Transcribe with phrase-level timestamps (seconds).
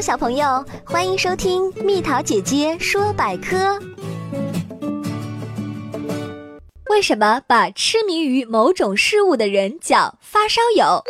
[0.00, 3.78] 小朋友，欢迎收听蜜桃姐姐说百科。
[6.90, 11.02] 为什么把痴迷于某种事物的人叫发烧友？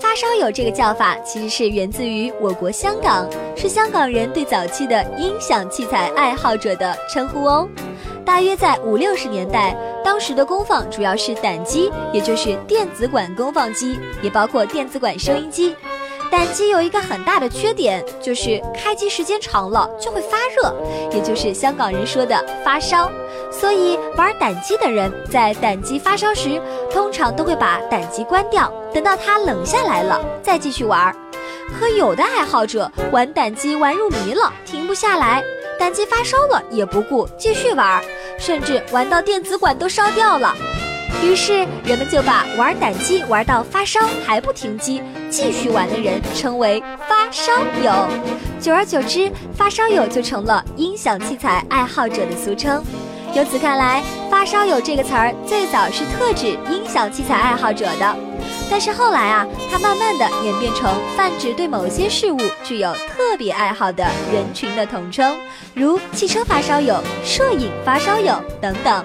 [0.00, 7.68] 发烧友这个叫法其实是源自于我国香港，是香港人对早期的音响器材爱好者的称呼哦。
[8.24, 15.76] 大约在五六十年代，当时的功放主要是胆机，也就是电子管功放机，也包括电子管收音机。
[16.30, 20.74] 胆机有一个很大的缺点，就是开机时间长了就会发热，
[21.12, 23.10] 也就是香港人说的发烧。
[23.50, 26.60] 所以玩胆机的人在胆机发烧时，
[26.92, 31.14] 通常都会把胆机关掉，等到它冷下来了再继续玩。
[31.78, 35.42] 可有的爱好者玩胆机玩入迷了，停不下来，
[35.78, 38.02] 胆机发烧了也不顾，继续玩，
[38.38, 40.54] 甚至玩到电子管都烧掉了。
[41.22, 47.52] 于是人们就把玩胆机玩到发烧还不停机，继续玩的人称为发烧
[47.82, 48.08] 友。
[48.58, 52.82] 久而久之，发烧友就成了音响器材爱好者的俗称。
[53.32, 58.16] 由此看来，发烧友这个词儿最早是特指音响器材爱好者的，
[58.68, 65.36] 但是后来啊，它慢慢的演变成泛指对某些事物具有特别爱好的人群的统称，
[65.74, 69.04] 如汽车发烧友、摄影发烧友等等。